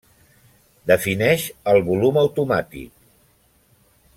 Defineix 0.91 1.45
el 1.73 1.81
volum 1.91 2.17
automàtic. 2.23 2.91